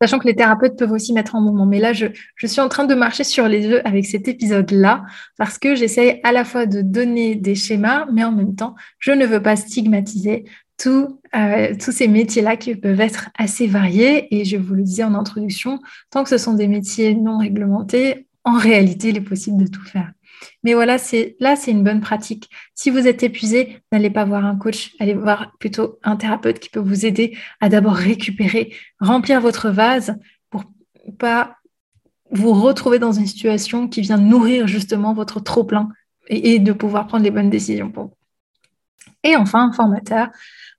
Sachant 0.00 0.18
que 0.18 0.26
les 0.26 0.34
thérapeutes 0.34 0.76
peuvent 0.76 0.90
aussi 0.90 1.12
mettre 1.12 1.36
en 1.36 1.40
mouvement. 1.40 1.64
Mais 1.64 1.78
là, 1.78 1.92
je, 1.92 2.06
suis 2.44 2.60
en 2.60 2.68
train 2.68 2.84
de 2.84 2.94
marcher 2.96 3.22
sur 3.22 3.46
les 3.46 3.66
œufs 3.66 3.80
avec 3.84 4.06
cet 4.06 4.26
épisode-là, 4.26 5.04
parce 5.38 5.56
que 5.56 5.76
j'essaye 5.76 6.18
à 6.24 6.32
la 6.32 6.44
fois 6.44 6.66
de 6.66 6.80
donner 6.80 7.36
des 7.36 7.54
schémas, 7.54 8.06
mais 8.12 8.24
en 8.24 8.32
même 8.32 8.56
temps, 8.56 8.74
je 8.98 9.12
ne 9.12 9.24
veux 9.24 9.40
pas 9.40 9.54
stigmatiser 9.54 10.44
euh, 10.84 11.74
tous 11.78 11.92
ces 11.92 12.08
métiers-là 12.08 12.56
qui 12.56 12.74
peuvent 12.74 13.00
être 13.00 13.30
assez 13.38 13.68
variés. 13.68 14.34
Et 14.34 14.44
je 14.44 14.56
vous 14.56 14.74
le 14.74 14.82
disais 14.82 15.04
en 15.04 15.14
introduction, 15.14 15.78
tant 16.10 16.24
que 16.24 16.30
ce 16.30 16.38
sont 16.38 16.54
des 16.54 16.66
métiers 16.66 17.14
non 17.14 17.38
réglementés, 17.38 18.26
en 18.42 18.58
réalité, 18.58 19.10
il 19.10 19.16
est 19.16 19.20
possible 19.20 19.62
de 19.62 19.68
tout 19.68 19.84
faire. 19.84 20.10
Mais 20.62 20.74
voilà, 20.74 20.96
là, 21.40 21.56
c'est 21.56 21.70
une 21.70 21.84
bonne 21.84 22.00
pratique. 22.00 22.50
Si 22.74 22.90
vous 22.90 23.06
êtes 23.06 23.22
épuisé, 23.22 23.80
n'allez 23.90 24.10
pas 24.10 24.24
voir 24.24 24.44
un 24.44 24.56
coach, 24.56 24.94
allez 25.00 25.14
voir 25.14 25.52
plutôt 25.58 25.98
un 26.02 26.16
thérapeute 26.16 26.58
qui 26.58 26.68
peut 26.68 26.80
vous 26.80 27.06
aider 27.06 27.36
à 27.60 27.68
d'abord 27.68 27.94
récupérer, 27.94 28.74
remplir 29.00 29.40
votre 29.40 29.70
vase 29.70 30.18
pour 30.50 30.64
pas 31.18 31.56
vous 32.30 32.52
retrouver 32.52 32.98
dans 32.98 33.12
une 33.12 33.26
situation 33.26 33.88
qui 33.88 34.00
vient 34.00 34.18
nourrir 34.18 34.66
justement 34.66 35.12
votre 35.12 35.40
trop-plein 35.40 35.88
et, 36.28 36.54
et, 36.54 36.58
de 36.58 36.72
pouvoir 36.72 37.06
prendre 37.06 37.24
les 37.24 37.30
bonnes 37.30 37.50
décisions 37.50 37.90
pour 37.90 38.04
vous. 38.04 38.16
Et 39.24 39.36
enfin, 39.36 39.68
un 39.68 39.72
formateur 39.72 40.28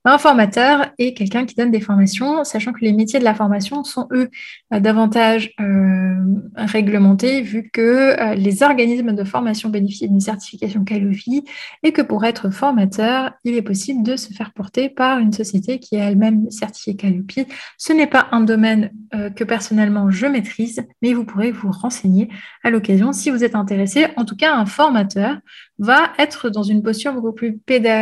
un 0.04 0.18
formateur 0.18 0.86
est 0.98 1.14
quelqu'un 1.14 1.46
qui 1.46 1.54
donne 1.54 1.70
des 1.70 1.80
formations, 1.80 2.44
sachant 2.44 2.72
que 2.72 2.80
les 2.80 2.92
métiers 2.92 3.18
de 3.18 3.24
la 3.24 3.34
formation 3.34 3.84
sont, 3.84 4.06
eux, 4.12 4.28
euh, 4.72 4.80
davantage 4.80 5.52
euh, 5.60 6.14
réglementés, 6.56 7.40
vu 7.40 7.70
que 7.72 8.20
euh, 8.20 8.34
les 8.34 8.62
organismes 8.62 9.14
de 9.14 9.24
formation 9.24 9.70
bénéficient 9.70 10.08
d'une 10.08 10.20
certification 10.20 10.84
Calofi 10.84 11.44
et 11.82 11.92
que 11.92 12.02
pour 12.02 12.24
être 12.24 12.50
formateur, 12.50 13.32
il 13.44 13.54
est 13.54 13.62
possible 13.62 14.02
de 14.02 14.16
se 14.16 14.32
faire 14.34 14.52
porter 14.52 14.90
par 14.90 15.18
une 15.20 15.32
société 15.32 15.78
qui 15.78 15.96
est 15.96 16.00
elle-même 16.00 16.50
certifiée 16.50 16.96
Calopi. 16.96 17.46
Ce 17.78 17.92
n'est 17.94 18.06
pas 18.06 18.28
un 18.32 18.40
domaine 18.40 18.90
que 19.36 19.44
personnellement 19.44 20.10
je 20.10 20.26
maîtrise, 20.26 20.84
mais 21.00 21.14
vous 21.14 21.24
pourrez 21.24 21.52
vous 21.52 21.70
renseigner 21.70 22.28
à 22.62 22.70
l'occasion 22.70 23.12
si 23.12 23.30
vous 23.30 23.44
êtes 23.44 23.54
intéressé. 23.54 24.08
En 24.16 24.24
tout 24.24 24.36
cas, 24.36 24.54
un 24.54 24.66
formateur 24.66 25.38
va 25.78 26.12
être 26.18 26.50
dans 26.50 26.62
une 26.62 26.82
posture 26.82 27.12
beaucoup 27.14 27.32
plus 27.32 27.58
pédagogique 27.58 27.98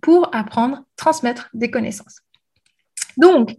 pour 0.00 0.34
apprendre, 0.34 0.84
transmettre 0.96 1.48
des 1.54 1.70
connaissances. 1.70 2.20
Donc, 3.16 3.56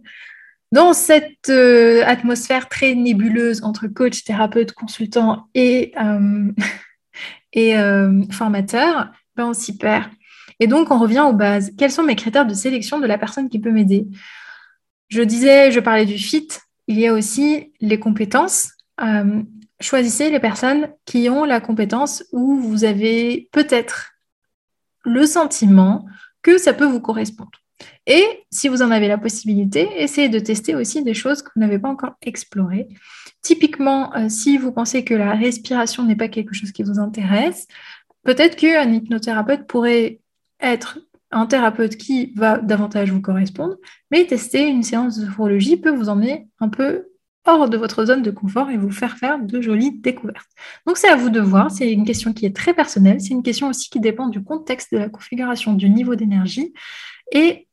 dans 0.72 0.92
cette 0.92 1.48
euh, 1.48 2.04
atmosphère 2.04 2.68
très 2.68 2.94
nébuleuse 2.94 3.62
entre 3.62 3.86
coach, 3.86 4.24
thérapeute, 4.24 4.72
consultant 4.72 5.48
et, 5.54 5.92
euh, 6.00 6.52
euh, 7.56 8.22
formateur, 8.30 9.10
ben 9.36 9.46
on 9.46 9.54
s'y 9.54 9.76
perd. 9.76 10.10
Et 10.58 10.66
donc, 10.66 10.90
on 10.90 10.98
revient 10.98 11.24
aux 11.28 11.32
bases. 11.34 11.72
Quels 11.76 11.90
sont 11.90 12.02
mes 12.02 12.16
critères 12.16 12.46
de 12.46 12.54
sélection 12.54 12.98
de 12.98 13.06
la 13.06 13.18
personne 13.18 13.48
qui 13.48 13.58
peut 13.58 13.70
m'aider? 13.70 14.06
Je 15.08 15.22
disais, 15.22 15.70
je 15.70 15.80
parlais 15.80 16.06
du 16.06 16.18
fit. 16.18 16.48
Il 16.88 16.98
y 16.98 17.06
a 17.06 17.12
aussi 17.12 17.72
les 17.80 17.98
compétences 17.98 18.72
choisissez 19.80 20.30
les 20.30 20.40
personnes 20.40 20.88
qui 21.04 21.28
ont 21.28 21.44
la 21.44 21.60
compétence 21.60 22.24
où 22.32 22.56
vous 22.56 22.84
avez 22.84 23.48
peut-être 23.52 24.12
le 25.04 25.26
sentiment 25.26 26.06
que 26.42 26.58
ça 26.58 26.72
peut 26.72 26.86
vous 26.86 27.00
correspondre. 27.00 27.50
Et 28.06 28.44
si 28.50 28.68
vous 28.68 28.82
en 28.82 28.90
avez 28.90 29.08
la 29.08 29.18
possibilité, 29.18 29.88
essayez 29.96 30.28
de 30.28 30.38
tester 30.38 30.74
aussi 30.74 31.02
des 31.02 31.14
choses 31.14 31.42
que 31.42 31.50
vous 31.54 31.60
n'avez 31.60 31.78
pas 31.78 31.88
encore 31.88 32.14
explorées. 32.22 32.88
Typiquement, 33.42 34.14
euh, 34.14 34.28
si 34.28 34.58
vous 34.58 34.72
pensez 34.72 35.04
que 35.04 35.14
la 35.14 35.32
respiration 35.32 36.04
n'est 36.04 36.16
pas 36.16 36.28
quelque 36.28 36.54
chose 36.54 36.72
qui 36.72 36.82
vous 36.82 36.98
intéresse, 36.98 37.66
peut-être 38.22 38.56
qu'un 38.56 38.90
hypnothérapeute 38.92 39.66
pourrait 39.66 40.20
être 40.60 40.98
un 41.32 41.46
thérapeute 41.46 41.96
qui 41.96 42.32
va 42.34 42.58
davantage 42.58 43.10
vous 43.10 43.20
correspondre, 43.20 43.76
mais 44.10 44.24
tester 44.24 44.66
une 44.66 44.82
séance 44.82 45.18
de 45.18 45.26
sophrologie 45.26 45.76
peut 45.76 45.94
vous 45.94 46.08
emmener 46.08 46.48
un 46.60 46.68
peu 46.68 47.08
hors 47.46 47.68
de 47.68 47.76
votre 47.76 48.04
zone 48.04 48.22
de 48.22 48.30
confort 48.30 48.70
et 48.70 48.76
vous 48.76 48.90
faire 48.90 49.16
faire 49.16 49.38
de 49.38 49.60
jolies 49.60 49.98
découvertes. 49.98 50.50
Donc 50.86 50.96
c'est 50.96 51.08
à 51.08 51.16
vous 51.16 51.30
de 51.30 51.40
voir, 51.40 51.70
c'est 51.70 51.90
une 51.90 52.04
question 52.04 52.32
qui 52.32 52.46
est 52.46 52.54
très 52.54 52.74
personnelle, 52.74 53.20
c'est 53.20 53.30
une 53.30 53.42
question 53.42 53.68
aussi 53.68 53.88
qui 53.90 54.00
dépend 54.00 54.28
du 54.28 54.42
contexte, 54.42 54.92
de 54.92 54.98
la 54.98 55.08
configuration, 55.08 55.74
du 55.74 55.88
niveau 55.88 56.14
d'énergie. 56.14 56.72
Et 57.32 57.66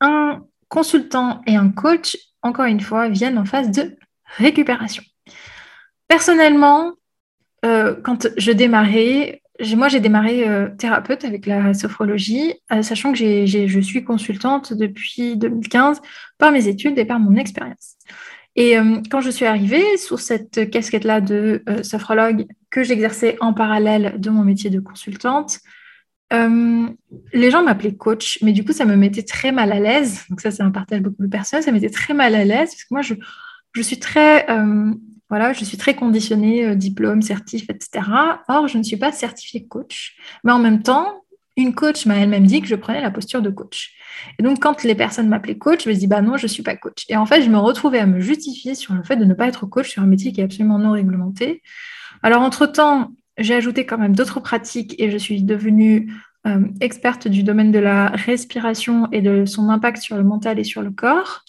un 0.00 0.42
consultant 0.68 1.40
et 1.46 1.56
un 1.56 1.70
coach, 1.70 2.16
encore 2.42 2.66
une 2.66 2.80
fois, 2.80 3.08
viennent 3.08 3.38
en 3.38 3.44
phase 3.44 3.70
de 3.70 3.96
récupération. 4.36 5.02
Personnellement, 6.08 6.92
euh, 7.64 7.94
quand 8.02 8.28
je 8.36 8.52
démarrais, 8.52 9.42
moi, 9.76 9.88
j'ai 9.88 10.00
démarré 10.00 10.48
euh, 10.48 10.68
thérapeute 10.76 11.24
avec 11.24 11.46
la 11.46 11.74
sophrologie, 11.74 12.54
euh, 12.72 12.82
sachant 12.82 13.12
que 13.12 13.18
je 13.18 13.80
suis 13.80 14.04
consultante 14.04 14.72
depuis 14.72 15.36
2015 15.36 16.02
par 16.38 16.50
mes 16.50 16.66
études 16.66 16.98
et 16.98 17.04
par 17.04 17.20
mon 17.20 17.36
expérience. 17.36 17.96
Et 18.56 18.78
euh, 18.78 19.00
quand 19.10 19.20
je 19.20 19.30
suis 19.30 19.46
arrivée 19.46 19.96
sous 19.96 20.16
cette 20.16 20.70
casquette-là 20.70 21.20
de 21.20 21.62
euh, 21.68 21.82
sophrologue 21.82 22.46
que 22.70 22.84
j'exerçais 22.84 23.36
en 23.40 23.52
parallèle 23.52 24.14
de 24.18 24.30
mon 24.30 24.44
métier 24.44 24.70
de 24.70 24.80
consultante, 24.80 25.58
euh, 26.32 26.88
les 27.32 27.50
gens 27.50 27.62
m'appelaient 27.62 27.96
coach, 27.96 28.38
mais 28.42 28.52
du 28.52 28.64
coup, 28.64 28.72
ça 28.72 28.84
me 28.84 28.96
mettait 28.96 29.22
très 29.22 29.52
mal 29.52 29.72
à 29.72 29.80
l'aise. 29.80 30.24
Donc 30.30 30.40
ça, 30.40 30.50
c'est 30.50 30.62
un 30.62 30.70
partage 30.70 31.00
beaucoup 31.00 31.16
plus 31.16 31.28
personnel. 31.28 31.64
Ça 31.64 31.72
m'était 31.72 31.90
très 31.90 32.14
mal 32.14 32.34
à 32.34 32.44
l'aise 32.44 32.70
parce 32.70 32.84
que 32.84 32.94
moi, 32.94 33.02
je, 33.02 33.14
je 33.72 33.82
suis 33.82 33.98
très, 33.98 34.46
voilà, 35.28 35.52
je 35.52 35.64
suis 35.64 35.76
très 35.76 35.94
conditionnée, 35.94 36.74
diplôme, 36.76 37.22
certif, 37.22 37.68
etc. 37.68 38.06
Or, 38.48 38.68
je 38.68 38.78
ne 38.78 38.82
suis 38.82 38.96
pas 38.96 39.12
certifiée 39.12 39.66
coach. 39.66 40.16
Mais 40.44 40.52
en 40.52 40.58
même 40.58 40.82
temps, 40.82 41.23
une 41.56 41.74
coach 41.74 42.06
m'a 42.06 42.16
elle-même 42.16 42.46
dit 42.46 42.60
que 42.60 42.66
je 42.66 42.74
prenais 42.74 43.00
la 43.00 43.10
posture 43.10 43.42
de 43.42 43.50
coach. 43.50 43.92
Et 44.38 44.42
donc, 44.42 44.60
quand 44.60 44.82
les 44.82 44.94
personnes 44.94 45.28
m'appelaient 45.28 45.58
coach, 45.58 45.84
je 45.84 45.88
me 45.88 45.94
dis, 45.94 46.06
bah 46.06 46.20
non, 46.20 46.36
je 46.36 46.44
ne 46.44 46.48
suis 46.48 46.62
pas 46.62 46.76
coach. 46.76 47.04
Et 47.08 47.16
en 47.16 47.26
fait, 47.26 47.42
je 47.42 47.50
me 47.50 47.58
retrouvais 47.58 47.98
à 47.98 48.06
me 48.06 48.20
justifier 48.20 48.74
sur 48.74 48.94
le 48.94 49.02
fait 49.02 49.16
de 49.16 49.24
ne 49.24 49.34
pas 49.34 49.46
être 49.46 49.66
coach 49.66 49.90
sur 49.90 50.02
un 50.02 50.06
métier 50.06 50.32
qui 50.32 50.40
est 50.40 50.44
absolument 50.44 50.78
non 50.78 50.92
réglementé. 50.92 51.62
Alors, 52.22 52.42
entre-temps, 52.42 53.12
j'ai 53.38 53.54
ajouté 53.54 53.86
quand 53.86 53.98
même 53.98 54.16
d'autres 54.16 54.40
pratiques 54.40 54.94
et 54.98 55.10
je 55.10 55.16
suis 55.16 55.42
devenue 55.42 56.12
euh, 56.46 56.66
experte 56.80 57.28
du 57.28 57.42
domaine 57.42 57.72
de 57.72 57.78
la 57.78 58.08
respiration 58.08 59.08
et 59.12 59.22
de 59.22 59.44
son 59.44 59.68
impact 59.68 60.02
sur 60.02 60.16
le 60.16 60.24
mental 60.24 60.58
et 60.58 60.64
sur 60.64 60.82
le 60.82 60.90
corps. 60.90 61.44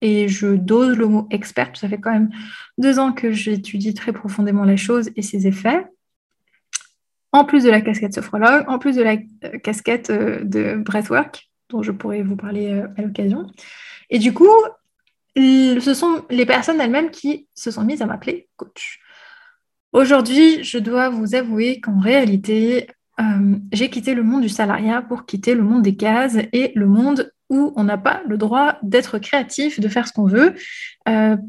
Et 0.00 0.28
je 0.28 0.54
dose 0.54 0.96
le 0.96 1.06
mot 1.06 1.26
experte. 1.30 1.76
Ça 1.76 1.88
fait 1.88 1.98
quand 1.98 2.12
même 2.12 2.30
deux 2.78 3.00
ans 3.00 3.12
que 3.12 3.32
j'étudie 3.32 3.94
très 3.94 4.12
profondément 4.12 4.64
la 4.64 4.76
chose 4.76 5.10
et 5.16 5.22
ses 5.22 5.48
effets 5.48 5.84
en 7.32 7.44
plus 7.44 7.64
de 7.64 7.70
la 7.70 7.80
casquette 7.80 8.14
sophrologue, 8.14 8.64
en 8.68 8.78
plus 8.78 8.96
de 8.96 9.02
la 9.02 9.16
euh, 9.44 9.58
casquette 9.62 10.10
euh, 10.10 10.42
de 10.42 10.76
breathwork, 10.76 11.48
dont 11.70 11.82
je 11.82 11.92
pourrais 11.92 12.22
vous 12.22 12.36
parler 12.36 12.72
euh, 12.72 12.86
à 12.96 13.02
l'occasion. 13.02 13.46
Et 14.10 14.18
du 14.18 14.32
coup, 14.32 14.48
ce 15.36 15.92
sont 15.94 16.24
les 16.30 16.46
personnes 16.46 16.80
elles-mêmes 16.80 17.10
qui 17.10 17.46
se 17.54 17.70
sont 17.70 17.84
mises 17.84 18.02
à 18.02 18.06
m'appeler 18.06 18.48
coach. 18.56 18.98
Aujourd'hui, 19.92 20.64
je 20.64 20.78
dois 20.78 21.10
vous 21.10 21.34
avouer 21.34 21.80
qu'en 21.80 22.00
réalité, 22.00 22.88
j'ai 23.72 23.88
quitté 23.88 24.14
le 24.14 24.22
monde 24.22 24.42
du 24.42 24.48
salariat 24.48 25.02
pour 25.02 25.26
quitter 25.26 25.54
le 25.54 25.62
monde 25.62 25.82
des 25.82 25.96
cases 25.96 26.36
et 26.52 26.72
le 26.74 26.86
monde 26.86 27.32
où 27.50 27.72
on 27.76 27.84
n'a 27.84 27.98
pas 27.98 28.22
le 28.26 28.36
droit 28.36 28.78
d'être 28.82 29.18
créatif, 29.18 29.80
de 29.80 29.88
faire 29.88 30.08
ce 30.08 30.12
qu'on 30.12 30.26
veut, 30.26 30.54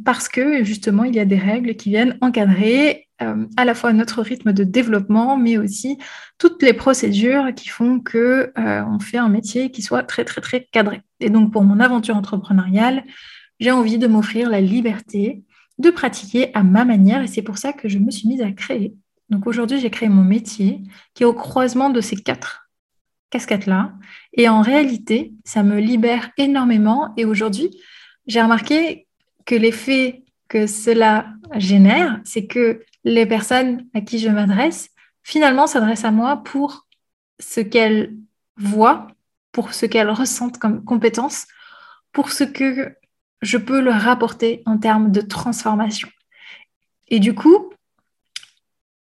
parce 0.05 0.29
que 0.29 0.63
justement, 0.63 1.03
il 1.03 1.15
y 1.15 1.19
a 1.19 1.25
des 1.25 1.37
règles 1.37 1.75
qui 1.75 1.89
viennent 1.89 2.17
encadrer 2.21 3.08
euh, 3.21 3.45
à 3.57 3.65
la 3.65 3.73
fois 3.73 3.93
notre 3.93 4.21
rythme 4.21 4.53
de 4.53 4.63
développement, 4.63 5.37
mais 5.37 5.57
aussi 5.57 5.97
toutes 6.37 6.63
les 6.63 6.73
procédures 6.73 7.53
qui 7.55 7.69
font 7.69 7.99
que 7.99 8.51
euh, 8.57 8.83
on 8.85 8.99
fait 8.99 9.17
un 9.17 9.29
métier 9.29 9.71
qui 9.71 9.81
soit 9.81 10.03
très 10.03 10.25
très 10.25 10.41
très 10.41 10.67
cadré. 10.71 11.01
Et 11.19 11.29
donc 11.29 11.51
pour 11.51 11.63
mon 11.63 11.79
aventure 11.79 12.15
entrepreneuriale, 12.15 13.03
j'ai 13.59 13.71
envie 13.71 13.97
de 13.97 14.07
m'offrir 14.07 14.49
la 14.49 14.61
liberté 14.61 15.43
de 15.79 15.89
pratiquer 15.89 16.53
à 16.53 16.63
ma 16.63 16.85
manière, 16.85 17.21
et 17.21 17.27
c'est 17.27 17.41
pour 17.41 17.57
ça 17.57 17.73
que 17.73 17.87
je 17.87 17.99
me 17.99 18.11
suis 18.11 18.27
mise 18.27 18.41
à 18.41 18.51
créer. 18.51 18.95
Donc 19.29 19.47
aujourd'hui, 19.47 19.79
j'ai 19.79 19.89
créé 19.89 20.09
mon 20.09 20.23
métier 20.23 20.81
qui 21.13 21.23
est 21.23 21.25
au 21.25 21.33
croisement 21.33 21.89
de 21.89 22.01
ces 22.01 22.15
quatre 22.15 22.69
casquette-là. 23.29 23.93
Et 24.33 24.49
en 24.49 24.61
réalité, 24.61 25.33
ça 25.45 25.63
me 25.63 25.79
libère 25.79 26.31
énormément. 26.37 27.13
Et 27.15 27.25
aujourd'hui, 27.25 27.69
j'ai 28.27 28.41
remarqué 28.41 29.07
que 29.45 29.55
l'effet 29.55 30.23
que 30.47 30.65
cela 30.65 31.27
génère, 31.55 32.19
c'est 32.23 32.47
que 32.47 32.81
les 33.03 33.25
personnes 33.25 33.87
à 33.93 34.01
qui 34.01 34.19
je 34.19 34.29
m'adresse, 34.29 34.89
finalement, 35.23 35.67
s'adressent 35.67 36.05
à 36.05 36.11
moi 36.11 36.37
pour 36.37 36.87
ce 37.39 37.61
qu'elles 37.61 38.15
voient, 38.57 39.07
pour 39.51 39.73
ce 39.73 39.85
qu'elles 39.85 40.09
ressentent 40.09 40.57
comme 40.57 40.83
compétences, 40.83 41.47
pour 42.11 42.31
ce 42.31 42.43
que 42.43 42.95
je 43.41 43.57
peux 43.57 43.79
leur 43.79 44.01
rapporter 44.01 44.61
en 44.65 44.77
termes 44.77 45.11
de 45.11 45.21
transformation. 45.21 46.09
Et 47.07 47.19
du 47.19 47.33
coup, 47.33 47.71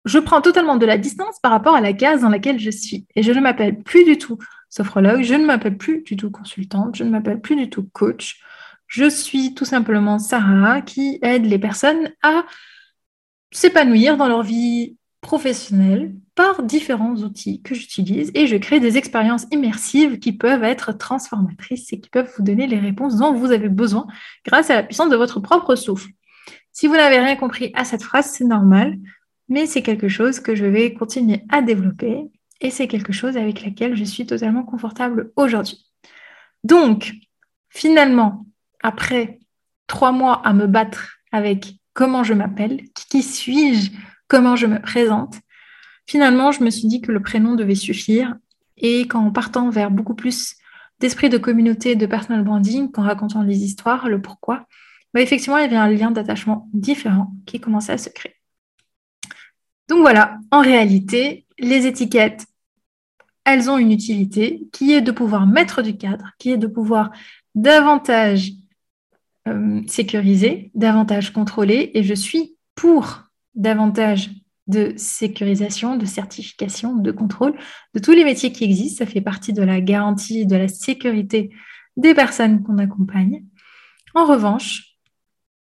je 0.05 0.19
prends 0.19 0.43
totalement 0.43 0.77
de 0.77 0.87
la 0.87 0.99
distance 0.99 1.39
par 1.41 1.53
rapport 1.53 1.77
à 1.77 1.81
la 1.81 1.93
case 1.93 2.21
dans 2.21 2.29
laquelle 2.29 2.59
je 2.59 2.71
suis. 2.71 3.07
Et 3.15 3.23
je 3.23 3.33
ne 3.33 3.41
m'appelle 3.41 3.83
plus 3.83 4.05
du 4.05 4.19
tout 4.19 4.39
sophrologue, 4.69 5.23
je 5.23 5.35
ne 5.35 5.47
m'appelle 5.47 5.79
plus 5.79 6.03
du 6.03 6.17
tout 6.17 6.31
consultante, 6.31 6.97
je 6.97 7.05
ne 7.05 7.11
m'appelle 7.11 7.41
plus 7.41 7.57
du 7.57 7.71
tout 7.71 7.89
coach. 7.93 8.41
Je 8.87 9.09
suis 9.09 9.55
tout 9.55 9.65
simplement 9.65 10.19
Sarah 10.19 10.83
qui 10.83 11.19
aide 11.23 11.47
les 11.47 11.59
personnes 11.59 12.13
à 12.23 12.45
s'épanouir 13.55 14.17
dans 14.17 14.29
leur 14.29 14.43
vie 14.43 14.97
professionnelle 15.21 16.15
par 16.35 16.63
différents 16.63 17.15
outils 17.15 17.63
que 17.63 17.75
j'utilise 17.75 18.31
et 18.35 18.47
je 18.47 18.57
crée 18.57 18.81
des 18.81 18.99
expériences 18.99 19.47
immersives 19.51 20.19
qui 20.19 20.33
peuvent 20.33 20.65
être 20.65 20.93
transformatrices 20.93 21.93
et 21.93 22.01
qui 22.01 22.11
peuvent 22.11 22.31
vous 22.37 22.43
donner 22.43 22.67
les 22.67 22.79
réponses 22.79 23.17
dont 23.17 23.33
vous 23.33 23.53
avez 23.53 23.71
besoin 23.71 24.07
grâce 24.45 24.69
à 24.69 24.75
la 24.75 24.83
puissance 24.83 25.09
de 25.09 25.17
votre 25.17 25.41
propre 25.41 25.77
souffle. 25.77 26.11
Si 26.73 26.89
vous 26.89 26.95
n'avez 26.95 27.21
rien 27.21 27.37
compris 27.37 27.71
à 27.75 27.85
cette 27.85 28.03
phrase, 28.03 28.27
c'est 28.27 28.45
normal 28.45 28.99
mais 29.49 29.67
c'est 29.67 29.83
quelque 29.83 30.09
chose 30.09 30.41
que 30.41 30.55
je 30.55 30.65
vais 30.65 30.95
continuer 30.95 31.43
à 31.51 31.63
développer 31.63 32.31
et 32.61 32.71
c'est 32.71 32.89
quelque 32.89 33.13
chose 33.13 33.37
avec 33.37 33.63
laquelle 33.63 33.97
je 33.97 34.05
suis 34.05 34.27
totalement 34.27 34.65
confortable 34.65 35.33
aujourd'hui. 35.37 35.87
Donc, 36.63 37.13
finalement, 37.69 38.47
après 38.83 39.39
trois 39.87 40.13
mois 40.13 40.41
à 40.47 40.53
me 40.53 40.67
battre 40.67 41.19
avec 41.31 41.75
comment 41.95 42.25
je 42.25 42.35
m'appelle, 42.35 42.83
qui 42.95 43.23
suis-je, 43.23 43.93
comment 44.29 44.57
je 44.57 44.67
me 44.67 44.81
présente, 44.81 45.37
finalement, 46.07 46.53
je 46.53 46.63
me 46.63 46.71
suis 46.71 46.89
dit 46.89 47.01
que 47.01 47.13
le 47.13 47.23
prénom 47.23 47.55
devait 47.55 47.75
suffire 47.75 48.35
et 48.77 49.09
qu'en 49.09 49.31
partant 49.31 49.71
vers 49.71 49.91
beaucoup 49.91 50.15
plus 50.15 50.57
d'esprit 51.01 51.29
de 51.29 51.39
communauté, 51.39 51.97
de 51.97 52.07
personal 52.07 52.45
branding, 52.45 52.91
qu'en 52.91 53.03
racontant 53.03 53.43
les 53.43 53.65
histoires, 53.65 54.09
le 54.09 54.21
pourquoi, 54.21 54.67
bah, 55.13 55.21
effectivement, 55.21 55.59
il 55.59 55.63
y 55.63 55.65
avait 55.65 55.77
un 55.77 55.89
lien 55.89 56.11
d'attachement 56.11 56.69
différent 56.73 57.33
qui 57.47 57.61
commençait 57.61 57.93
à 57.93 57.99
se 57.99 58.11
créer. 58.11 58.35
Donc 59.89 60.01
voilà, 60.01 60.39
en 60.51 60.61
réalité, 60.61 61.47
les 61.59 61.87
étiquettes, 61.87 62.47
elles 63.45 63.71
ont 63.71 63.79
une 63.79 63.93
utilité 63.93 64.67
qui 64.73 64.93
est 64.93 65.03
de 65.03 65.13
pouvoir 65.13 65.47
mettre 65.47 65.83
du 65.83 65.97
cadre, 65.97 66.31
qui 66.39 66.51
est 66.51 66.57
de 66.57 66.67
pouvoir 66.67 67.11
davantage 67.55 68.53
euh, 69.49 69.83
sécuriser, 69.87 70.71
davantage 70.75 71.33
contrôler, 71.33 71.91
et 71.95 72.03
je 72.03 72.15
suis 72.15 72.57
pour 72.75 73.25
davantage 73.55 74.31
de 74.67 74.95
sécurisation, 74.97 75.97
de 75.97 76.07
certification, 76.07 76.97
de 76.97 77.11
contrôle 77.11 77.55
de 77.95 78.01
tous 78.01 78.13
les 78.13 78.25
métiers 78.25 78.53
qui 78.53 78.65
existent. 78.65 79.05
Ça 79.05 79.11
fait 79.11 79.21
partie 79.21 79.53
de 79.53 79.63
la 79.63 79.81
garantie 79.81 80.47
de 80.47 80.57
la 80.57 80.69
sécurité 80.69 81.51
des 81.97 82.15
personnes 82.15 82.63
qu'on 82.63 82.79
accompagne. 82.79 83.45
En 84.15 84.25
revanche, 84.25 84.97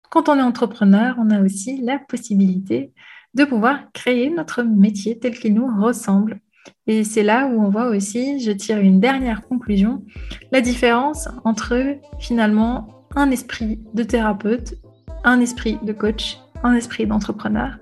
quand 0.09 0.29
on 0.29 0.37
est 0.37 0.41
entrepreneur, 0.41 1.15
on 1.19 1.29
a 1.29 1.41
aussi 1.41 1.81
la 1.81 1.99
possibilité 1.99 2.93
de 3.33 3.43
pouvoir 3.43 3.91
créer 3.91 4.29
notre 4.29 4.63
métier 4.63 5.19
tel 5.19 5.37
qu'il 5.37 5.53
nous 5.53 5.67
ressemble. 5.83 6.39
Et 6.87 7.03
c'est 7.03 7.23
là 7.23 7.47
où 7.47 7.61
on 7.61 7.69
voit 7.69 7.89
aussi, 7.89 8.39
je 8.39 8.51
tire 8.51 8.79
une 8.79 8.99
dernière 8.99 9.41
conclusion, 9.41 10.03
la 10.51 10.61
différence 10.61 11.27
entre 11.43 11.97
finalement 12.19 13.04
un 13.15 13.31
esprit 13.31 13.79
de 13.93 14.03
thérapeute, 14.03 14.75
un 15.23 15.39
esprit 15.39 15.79
de 15.83 15.93
coach, 15.93 16.37
un 16.63 16.73
esprit 16.73 17.07
d'entrepreneur. 17.07 17.77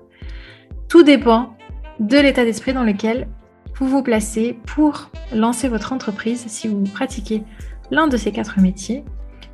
Tout 0.88 1.02
dépend 1.02 1.56
de 2.00 2.18
l'état 2.18 2.44
d'esprit 2.44 2.72
dans 2.72 2.84
lequel 2.84 3.28
vous 3.76 3.88
vous 3.88 4.02
placez 4.02 4.58
pour 4.66 5.10
lancer 5.32 5.68
votre 5.68 5.92
entreprise 5.92 6.44
si 6.46 6.68
vous 6.68 6.82
pratiquez 6.84 7.42
l'un 7.90 8.06
de 8.06 8.16
ces 8.16 8.32
quatre 8.32 8.60
métiers 8.60 9.04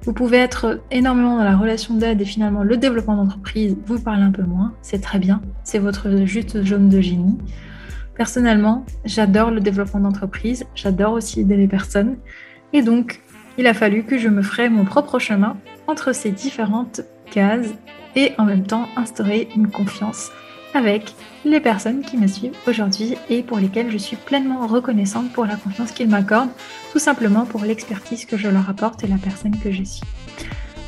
vous 0.02 0.14
pouvez 0.14 0.38
être 0.38 0.80
énormément 0.90 1.36
dans 1.36 1.44
la 1.44 1.56
relation 1.56 1.94
d'aide 1.94 2.22
et 2.22 2.24
finalement 2.24 2.62
le 2.62 2.76
développement 2.78 3.16
d'entreprise 3.16 3.76
vous 3.84 4.00
parle 4.00 4.22
un 4.22 4.30
peu 4.30 4.42
moins. 4.42 4.72
C'est 4.80 5.02
très 5.02 5.18
bien. 5.18 5.42
C'est 5.62 5.78
votre 5.78 6.24
juste 6.24 6.64
jaune 6.64 6.88
de 6.88 7.00
génie. 7.02 7.36
Personnellement, 8.16 8.86
j'adore 9.04 9.50
le 9.50 9.60
développement 9.60 10.00
d'entreprise. 10.00 10.64
J'adore 10.74 11.12
aussi 11.12 11.40
aider 11.40 11.56
les 11.56 11.68
personnes. 11.68 12.16
Et 12.72 12.80
donc, 12.82 13.20
il 13.58 13.66
a 13.66 13.74
fallu 13.74 14.04
que 14.04 14.16
je 14.16 14.28
me 14.28 14.42
ferais 14.42 14.70
mon 14.70 14.84
propre 14.84 15.18
chemin 15.18 15.56
entre 15.90 16.14
ces 16.14 16.30
différentes 16.30 17.00
cases 17.30 17.66
et 18.14 18.32
en 18.38 18.44
même 18.44 18.66
temps 18.66 18.88
instaurer 18.96 19.48
une 19.56 19.68
confiance 19.68 20.30
avec 20.72 21.14
les 21.44 21.58
personnes 21.58 22.02
qui 22.02 22.16
me 22.16 22.28
suivent 22.28 22.56
aujourd'hui 22.68 23.16
et 23.28 23.42
pour 23.42 23.58
lesquelles 23.58 23.90
je 23.90 23.98
suis 23.98 24.16
pleinement 24.16 24.66
reconnaissante 24.66 25.32
pour 25.32 25.46
la 25.46 25.56
confiance 25.56 25.90
qu'ils 25.90 26.08
m'accordent, 26.08 26.50
tout 26.92 27.00
simplement 27.00 27.44
pour 27.44 27.64
l'expertise 27.64 28.24
que 28.24 28.36
je 28.36 28.48
leur 28.48 28.70
apporte 28.70 29.02
et 29.02 29.08
la 29.08 29.16
personne 29.16 29.56
que 29.58 29.72
je 29.72 29.82
suis. 29.82 30.02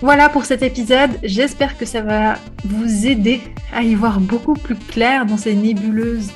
Voilà 0.02 0.28
pour 0.28 0.44
cet 0.44 0.62
épisode, 0.62 1.10
j'espère 1.22 1.76
que 1.76 1.84
ça 1.84 2.02
va 2.02 2.34
vous 2.64 3.06
aider 3.06 3.40
à 3.74 3.82
y 3.82 3.94
voir 3.94 4.20
beaucoup 4.20 4.54
plus 4.54 4.76
clair 4.76 5.26
dans 5.26 5.36
ces 5.36 5.54
nébuleuses 5.54 6.30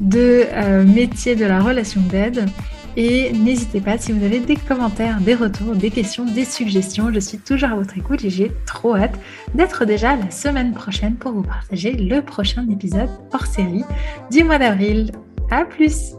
de 0.00 0.46
euh, 0.52 0.84
métiers 0.84 1.36
de 1.36 1.44
la 1.44 1.60
relation 1.60 2.00
d'aide. 2.00 2.48
Et 2.96 3.32
n'hésitez 3.32 3.80
pas 3.80 3.98
si 3.98 4.12
vous 4.12 4.24
avez 4.24 4.40
des 4.40 4.56
commentaires, 4.56 5.20
des 5.20 5.34
retours, 5.34 5.74
des 5.74 5.90
questions, 5.90 6.24
des 6.24 6.44
suggestions. 6.44 7.12
Je 7.12 7.18
suis 7.18 7.38
toujours 7.38 7.70
à 7.70 7.74
votre 7.74 7.96
écoute 7.98 8.24
et 8.24 8.30
j'ai 8.30 8.52
trop 8.66 8.96
hâte 8.96 9.18
d'être 9.54 9.84
déjà 9.84 10.16
la 10.16 10.30
semaine 10.30 10.72
prochaine 10.72 11.16
pour 11.16 11.32
vous 11.32 11.42
partager 11.42 11.92
le 11.92 12.20
prochain 12.20 12.66
épisode 12.70 13.10
hors 13.32 13.46
série 13.46 13.84
du 14.30 14.44
mois 14.44 14.58
d'avril. 14.58 15.10
À 15.50 15.64
plus! 15.64 16.14